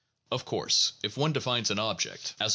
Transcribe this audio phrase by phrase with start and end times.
[0.31, 2.47] Of course, if one defines an object as always No.